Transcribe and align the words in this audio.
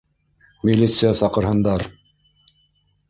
Милиция 0.69 1.11
саҡырһындар! 1.21 1.85